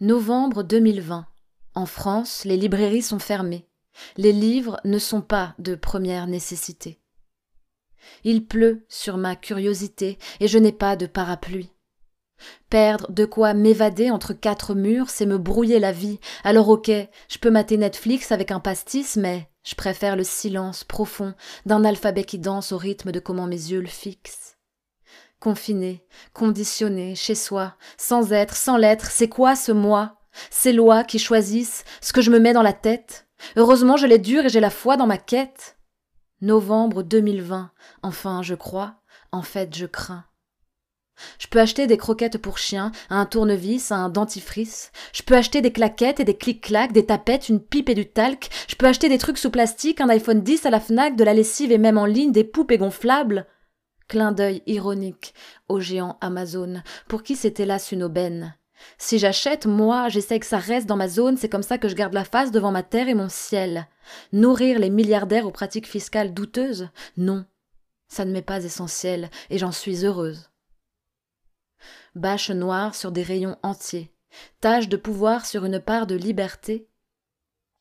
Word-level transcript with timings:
Novembre 0.00 0.62
2020. 0.62 1.26
En 1.74 1.86
France, 1.86 2.44
les 2.44 2.56
librairies 2.56 3.02
sont 3.02 3.18
fermées. 3.18 3.66
Les 4.16 4.30
livres 4.30 4.78
ne 4.84 5.00
sont 5.00 5.22
pas 5.22 5.56
de 5.58 5.74
première 5.74 6.28
nécessité. 6.28 7.00
Il 8.22 8.46
pleut 8.46 8.86
sur 8.88 9.16
ma 9.16 9.34
curiosité 9.34 10.20
et 10.38 10.46
je 10.46 10.56
n'ai 10.58 10.70
pas 10.70 10.94
de 10.94 11.06
parapluie. 11.06 11.72
Perdre 12.70 13.10
de 13.10 13.24
quoi 13.24 13.54
m'évader 13.54 14.08
entre 14.12 14.34
quatre 14.34 14.76
murs, 14.76 15.10
c'est 15.10 15.26
me 15.26 15.38
brouiller 15.38 15.80
la 15.80 15.90
vie. 15.90 16.20
Alors 16.44 16.68
ok, 16.68 16.92
je 17.28 17.38
peux 17.40 17.50
mater 17.50 17.76
Netflix 17.76 18.30
avec 18.30 18.52
un 18.52 18.60
pastis, 18.60 19.16
mais 19.16 19.50
je 19.64 19.74
préfère 19.74 20.14
le 20.14 20.22
silence 20.22 20.84
profond 20.84 21.34
d'un 21.66 21.84
alphabet 21.84 22.22
qui 22.22 22.38
danse 22.38 22.70
au 22.70 22.78
rythme 22.78 23.10
de 23.10 23.18
comment 23.18 23.48
mes 23.48 23.72
yeux 23.72 23.80
le 23.80 23.88
fixent. 23.88 24.53
Confiné, 25.44 26.02
conditionné, 26.32 27.14
chez 27.14 27.34
soi, 27.34 27.74
sans 27.98 28.32
être, 28.32 28.56
sans 28.56 28.78
l'être, 28.78 29.10
c'est 29.10 29.28
quoi 29.28 29.54
ce 29.54 29.72
moi? 29.72 30.16
Ces 30.48 30.72
lois 30.72 31.04
qui 31.04 31.18
choisissent 31.18 31.84
ce 32.00 32.14
que 32.14 32.22
je 32.22 32.30
me 32.30 32.38
mets 32.38 32.54
dans 32.54 32.62
la 32.62 32.72
tête? 32.72 33.26
Heureusement 33.56 33.98
je 33.98 34.06
l'ai 34.06 34.16
dur 34.16 34.46
et 34.46 34.48
j'ai 34.48 34.60
la 34.60 34.70
foi 34.70 34.96
dans 34.96 35.06
ma 35.06 35.18
quête. 35.18 35.76
Novembre 36.40 37.02
2020, 37.02 37.70
enfin 38.02 38.40
je 38.40 38.54
crois, 38.54 38.94
en 39.32 39.42
fait 39.42 39.76
je 39.76 39.84
crains. 39.84 40.24
Je 41.38 41.46
peux 41.48 41.60
acheter 41.60 41.86
des 41.86 41.98
croquettes 41.98 42.38
pour 42.38 42.56
chiens, 42.56 42.90
un 43.10 43.26
tournevis, 43.26 43.92
un 43.92 44.08
dentifrice. 44.08 44.92
Je 45.12 45.22
peux 45.24 45.36
acheter 45.36 45.60
des 45.60 45.72
claquettes 45.72 46.20
et 46.20 46.24
des 46.24 46.38
clic-clacs, 46.38 46.92
des 46.92 47.04
tapettes, 47.04 47.50
une 47.50 47.60
pipe 47.60 47.90
et 47.90 47.94
du 47.94 48.06
talc. 48.06 48.48
Je 48.66 48.76
peux 48.76 48.86
acheter 48.86 49.10
des 49.10 49.18
trucs 49.18 49.36
sous 49.36 49.50
plastique, 49.50 50.00
un 50.00 50.08
iPhone 50.08 50.40
10 50.40 50.64
à 50.64 50.70
la 50.70 50.80
Fnac, 50.80 51.16
de 51.16 51.24
la 51.24 51.34
lessive 51.34 51.70
et 51.70 51.76
même 51.76 51.98
en 51.98 52.06
ligne, 52.06 52.32
des 52.32 52.44
poupées 52.44 52.78
gonflables. 52.78 53.46
Clin 54.08 54.32
d'œil 54.32 54.62
ironique 54.66 55.34
au 55.68 55.80
géant 55.80 56.18
Amazon, 56.20 56.82
pour 57.08 57.22
qui 57.22 57.36
c'est 57.36 57.60
hélas 57.60 57.92
une 57.92 58.02
aubaine. 58.02 58.56
Si 58.98 59.18
j'achète, 59.18 59.66
moi, 59.66 60.08
j'essaie 60.08 60.40
que 60.40 60.46
ça 60.46 60.58
reste 60.58 60.86
dans 60.86 60.96
ma 60.96 61.08
zone, 61.08 61.36
c'est 61.36 61.48
comme 61.48 61.62
ça 61.62 61.78
que 61.78 61.88
je 61.88 61.94
garde 61.94 62.12
la 62.12 62.24
face 62.24 62.50
devant 62.50 62.72
ma 62.72 62.82
terre 62.82 63.08
et 63.08 63.14
mon 63.14 63.28
ciel. 63.28 63.88
Nourrir 64.32 64.78
les 64.78 64.90
milliardaires 64.90 65.46
aux 65.46 65.52
pratiques 65.52 65.88
fiscales 65.88 66.34
douteuses? 66.34 66.88
Non, 67.16 67.46
ça 68.08 68.24
ne 68.24 68.32
m'est 68.32 68.42
pas 68.42 68.64
essentiel, 68.64 69.30
et 69.48 69.58
j'en 69.58 69.72
suis 69.72 70.04
heureuse 70.04 70.50
bâche 72.14 72.50
noire 72.50 72.94
sur 72.94 73.12
des 73.12 73.22
rayons 73.22 73.56
entiers, 73.62 74.12
tache 74.60 74.88
de 74.88 74.96
pouvoir 74.96 75.46
sur 75.46 75.64
une 75.64 75.80
part 75.80 76.06
de 76.06 76.14
liberté. 76.14 76.88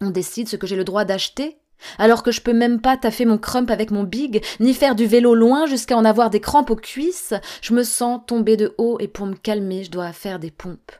On 0.00 0.10
décide 0.10 0.48
ce 0.48 0.56
que 0.56 0.66
j'ai 0.66 0.76
le 0.76 0.84
droit 0.84 1.04
d'acheter, 1.04 1.60
alors 1.98 2.22
que 2.22 2.30
je 2.30 2.40
peux 2.40 2.52
même 2.52 2.80
pas 2.80 2.96
taffer 2.96 3.24
mon 3.24 3.38
crump 3.38 3.70
avec 3.70 3.90
mon 3.90 4.04
big, 4.04 4.44
ni 4.60 4.74
faire 4.74 4.94
du 4.94 5.06
vélo 5.06 5.34
loin 5.34 5.66
jusqu'à 5.66 5.96
en 5.96 6.04
avoir 6.04 6.30
des 6.30 6.40
crampes 6.40 6.70
aux 6.70 6.76
cuisses, 6.76 7.34
je 7.62 7.74
me 7.74 7.82
sens 7.82 8.20
tomber 8.26 8.56
de 8.56 8.74
haut 8.78 8.98
et 9.00 9.08
pour 9.08 9.26
me 9.26 9.36
calmer, 9.36 9.84
je 9.84 9.90
dois 9.90 10.12
faire 10.12 10.38
des 10.38 10.50
pompes. 10.50 10.92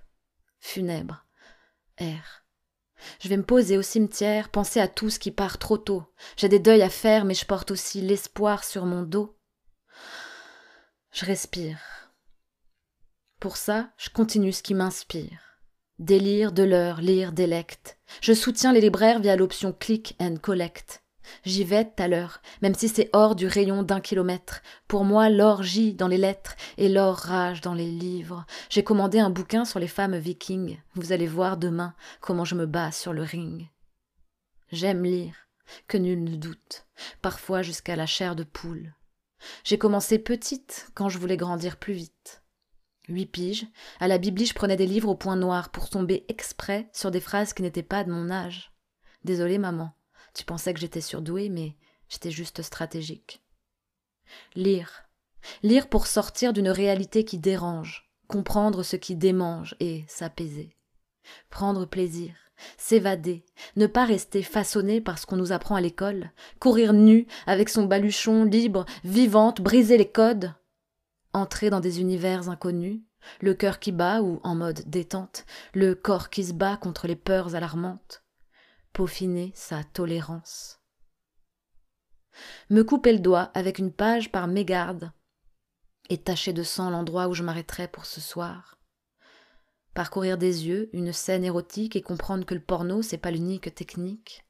Funèbres. 0.61 1.25
Air. 1.98 2.45
Je 3.20 3.28
vais 3.28 3.36
me 3.36 3.45
poser 3.45 3.77
au 3.77 3.83
cimetière, 3.83 4.48
penser 4.48 4.80
à 4.80 4.89
tout 4.89 5.11
ce 5.11 5.19
qui 5.19 5.30
part 5.30 5.58
trop 5.58 5.78
tôt. 5.78 6.05
J'ai 6.36 6.48
des 6.48 6.58
deuils 6.58 6.83
à 6.83 6.89
faire, 6.89 7.25
mais 7.25 7.34
je 7.34 7.47
porte 7.47 7.70
aussi 7.70 8.00
l'espoir 8.00 8.64
sur 8.64 8.86
mon 8.86 9.02
dos. 9.02 9.36
Je 11.12 11.25
respire. 11.25 11.78
Pour 13.41 13.56
ça, 13.56 13.91
je 13.98 14.08
continue 14.08 14.52
ce 14.52 14.62
qui 14.62 14.75
m'inspire. 14.75 15.44
Délire, 16.00 16.50
de 16.50 16.64
l'heure, 16.64 17.00
lire, 17.00 17.31
délecte. 17.31 17.98
Je 18.20 18.33
soutiens 18.33 18.73
les 18.73 18.81
libraires 18.81 19.20
via 19.20 19.37
l'option 19.37 19.73
click 19.73 20.17
and 20.19 20.36
collect. 20.42 21.05
J'y 21.45 21.62
vais 21.62 21.84
tout 21.84 22.03
à 22.03 22.09
l'heure, 22.09 22.42
même 22.62 22.75
si 22.75 22.89
c'est 22.89 23.11
hors 23.12 23.36
du 23.36 23.47
rayon 23.47 23.84
d'un 23.84 24.01
kilomètre. 24.01 24.61
Pour 24.89 25.05
moi, 25.05 25.31
l'or 25.31 25.62
gît 25.62 25.95
dans 25.95 26.09
les 26.09 26.19
lettres 26.19 26.56
et 26.78 26.89
l'or 26.89 27.17
rage 27.17 27.61
dans 27.61 27.75
les 27.75 27.86
livres. 27.86 28.45
J'ai 28.70 28.83
commandé 28.83 29.20
un 29.20 29.30
bouquin 29.30 29.64
sur 29.64 29.79
les 29.79 29.86
femmes 29.86 30.17
vikings. 30.17 30.79
Vous 30.95 31.13
allez 31.13 31.29
voir 31.29 31.57
demain 31.57 31.95
comment 32.20 32.45
je 32.45 32.57
me 32.57 32.67
bats 32.67 32.92
sur 32.92 33.13
le 33.13 33.23
ring. 33.23 33.69
J'aime 34.73 35.05
lire, 35.05 35.48
que 35.86 35.96
nul 35.96 36.24
ne 36.24 36.35
doute, 36.35 36.86
parfois 37.23 37.63
jusqu'à 37.63 37.95
la 37.95 38.07
chair 38.07 38.35
de 38.35 38.42
poule. 38.42 38.95
J'ai 39.63 39.79
commencé 39.79 40.19
petite 40.19 40.89
quand 40.95 41.08
je 41.08 41.19
voulais 41.19 41.36
grandir 41.36 41.77
plus 41.77 41.95
vite. 41.95 42.42
Huit 43.09 43.27
piges, 43.27 43.67
à 44.01 44.09
la 44.09 44.19
Bibli, 44.19 44.47
je 44.47 44.55
prenais 44.55 44.77
des 44.77 44.87
livres 44.87 45.11
au 45.11 45.15
point 45.15 45.37
noir 45.37 45.70
pour 45.70 45.91
tomber 45.91 46.25
exprès 46.29 46.89
sur 46.92 47.11
des 47.11 47.20
phrases 47.20 47.53
qui 47.53 47.63
n'étaient 47.63 47.83
pas 47.83 48.03
de 48.03 48.11
mon 48.11 48.31
âge. 48.31 48.73
Désolée, 49.25 49.59
maman. 49.59 49.92
Tu 50.33 50.45
pensais 50.45 50.73
que 50.73 50.81
j'étais 50.81 51.03
surdouée, 51.03 51.51
mais 51.51 51.77
j'étais 52.09 52.31
juste 52.31 52.63
stratégique. 52.63 53.43
Lire. 54.55 55.05
Lire 55.63 55.89
pour 55.89 56.07
sortir 56.07 56.55
d'une 56.55 56.70
réalité 56.70 57.25
qui 57.25 57.39
dérange, 57.39 58.11
comprendre 58.27 58.83
ce 58.83 58.97
qui 58.97 59.17
démange 59.17 59.77
et 59.81 60.05
s'apaiser. 60.09 60.75
Prendre 61.51 61.85
plaisir, 61.85 62.35
s'évader, 62.79 63.45
ne 63.77 63.87
pas 63.87 64.07
rester 64.07 64.43
façonné 64.43 65.03
par 65.03 65.19
ce 65.19 65.27
qu'on 65.27 65.37
nous 65.37 65.53
apprend 65.53 65.75
à 65.75 65.81
l'école, 65.83 66.31
courir 66.59 66.95
nu 66.95 67.27
avec 67.47 67.69
son 67.69 67.85
baluchon 67.85 68.45
libre, 68.45 68.87
vivante, 69.05 69.61
briser 69.61 69.98
les 69.98 70.11
codes, 70.11 70.55
entrer 71.34 71.68
dans 71.68 71.80
des 71.80 72.00
univers 72.00 72.48
inconnus, 72.48 73.02
le 73.40 73.55
cœur 73.55 73.78
qui 73.78 73.92
bat 73.92 74.22
ou 74.22 74.40
en 74.45 74.55
mode 74.55 74.83
détente, 74.86 75.45
le 75.74 75.95
corps 75.95 76.30
qui 76.30 76.45
se 76.45 76.52
bat 76.52 76.77
contre 76.77 77.06
les 77.06 77.17
peurs 77.17 77.55
alarmantes, 77.55 78.24
peaufiner 78.92 79.52
sa 79.55 79.84
tolérance. 79.84 80.80
Me 82.70 82.83
couper 82.83 83.12
le 83.12 83.18
doigt 83.18 83.50
avec 83.55 83.78
une 83.78 83.92
page 83.92 84.33
par 84.33 84.48
mégarde 84.48 85.12
et 86.11 86.18
tacher 86.18 86.52
de 86.52 86.62
sang 86.62 86.90
l'endroit 86.90 87.28
où 87.28 87.34
je 87.34 87.42
m'arrêterai 87.42 87.89
pour 87.89 88.06
ce 88.06 88.20
soir. 88.20 88.78
Parcourir 89.95 90.39
des 90.39 90.66
yeux 90.66 90.90
une 90.92 91.12
scène 91.12 91.45
érotique 91.45 91.96
et 91.96 92.02
comprendre 92.02 92.45
que 92.45 92.55
le 92.55 92.61
porno, 92.61 93.01
c'est 93.02 93.18
pas 93.18 93.30
l'unique 93.30 93.74
technique. 93.74 94.45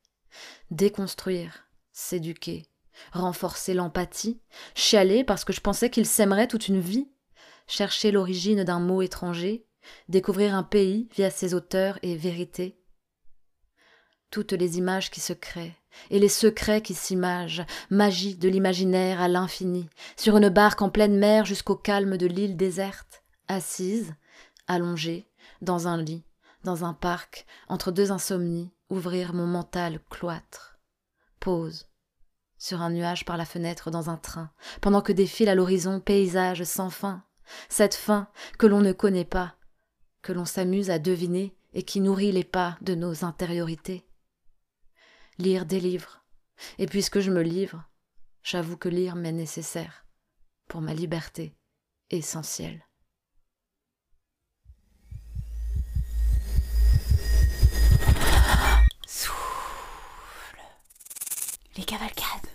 Déconstruire, 0.70 1.68
s'éduquer, 1.92 2.66
renforcer 3.12 3.74
l'empathie, 3.74 4.40
chialer 4.74 5.24
parce 5.24 5.44
que 5.44 5.52
je 5.52 5.60
pensais 5.60 5.90
qu'il 5.90 6.06
s'aimerait 6.06 6.48
toute 6.48 6.68
une 6.68 6.80
vie, 6.80 7.08
chercher 7.66 8.10
l'origine 8.10 8.64
d'un 8.64 8.80
mot 8.80 9.02
étranger, 9.02 9.66
découvrir 10.08 10.54
un 10.54 10.62
pays 10.62 11.08
via 11.14 11.30
ses 11.30 11.54
auteurs 11.54 11.98
et 12.02 12.16
vérités. 12.16 12.78
Toutes 14.30 14.52
les 14.52 14.78
images 14.78 15.10
qui 15.10 15.20
se 15.20 15.32
créent, 15.32 15.76
et 16.10 16.18
les 16.18 16.28
secrets 16.28 16.82
qui 16.82 16.94
s'imagent, 16.94 17.64
magie 17.90 18.36
de 18.36 18.48
l'imaginaire 18.48 19.20
à 19.20 19.28
l'infini, 19.28 19.88
sur 20.16 20.36
une 20.36 20.48
barque 20.48 20.82
en 20.82 20.90
pleine 20.90 21.16
mer 21.16 21.44
jusqu'au 21.44 21.76
calme 21.76 22.16
de 22.16 22.26
l'île 22.26 22.56
déserte, 22.56 23.22
assise, 23.48 24.14
allongée, 24.66 25.28
dans 25.60 25.86
un 25.86 26.02
lit, 26.02 26.24
dans 26.64 26.84
un 26.84 26.94
parc, 26.94 27.46
entre 27.68 27.92
deux 27.92 28.10
insomnies, 28.10 28.70
ouvrir 28.90 29.34
mon 29.34 29.46
mental 29.46 30.00
cloître. 30.10 30.78
Pause, 31.40 31.86
sur 32.64 32.80
un 32.80 32.88
nuage 32.88 33.26
par 33.26 33.36
la 33.36 33.44
fenêtre 33.44 33.90
dans 33.90 34.08
un 34.08 34.16
train, 34.16 34.50
pendant 34.80 35.02
que 35.02 35.12
défile 35.12 35.50
à 35.50 35.54
l'horizon 35.54 36.00
paysage 36.00 36.64
sans 36.64 36.88
fin, 36.88 37.22
cette 37.68 37.94
fin 37.94 38.26
que 38.58 38.66
l'on 38.66 38.80
ne 38.80 38.92
connaît 38.92 39.26
pas, 39.26 39.56
que 40.22 40.32
l'on 40.32 40.46
s'amuse 40.46 40.88
à 40.88 40.98
deviner 40.98 41.54
et 41.74 41.82
qui 41.82 42.00
nourrit 42.00 42.32
les 42.32 42.42
pas 42.42 42.78
de 42.80 42.94
nos 42.94 43.22
intériorités. 43.22 44.08
Lire 45.36 45.66
des 45.66 45.78
livres, 45.78 46.24
et 46.78 46.86
puisque 46.86 47.20
je 47.20 47.30
me 47.30 47.42
livre, 47.42 47.84
j'avoue 48.42 48.78
que 48.78 48.88
lire 48.88 49.14
m'est 49.14 49.30
nécessaire 49.30 50.06
pour 50.66 50.80
ma 50.80 50.94
liberté 50.94 51.54
essentielle. 52.08 52.82
Souffle. 59.06 60.62
Les 61.76 61.84
cavalcades. 61.84 62.53